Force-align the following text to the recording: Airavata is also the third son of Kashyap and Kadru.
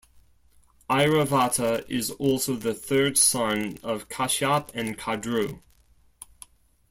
Airavata 0.89 1.87
is 1.87 2.09
also 2.09 2.55
the 2.55 2.73
third 2.73 3.19
son 3.19 3.77
of 3.83 4.09
Kashyap 4.09 4.71
and 4.73 4.97
Kadru. 4.97 5.59